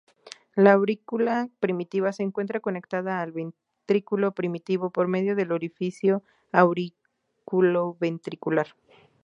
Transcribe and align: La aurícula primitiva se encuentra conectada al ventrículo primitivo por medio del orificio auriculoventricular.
La 0.55 0.71
aurícula 0.73 1.47
primitiva 1.59 2.11
se 2.11 2.23
encuentra 2.23 2.59
conectada 2.59 3.21
al 3.21 3.31
ventrículo 3.33 4.31
primitivo 4.33 4.89
por 4.89 5.07
medio 5.07 5.35
del 5.35 5.51
orificio 5.51 6.23
auriculoventricular. 6.51 8.69